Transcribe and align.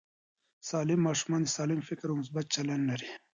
سالم 0.69 0.99
ماشومان 1.07 1.43
سالم 1.55 1.79
فکر 1.89 2.05
او 2.09 2.15
مثبت 2.21 2.45
چلند 2.55 2.83
لري. 2.89 3.09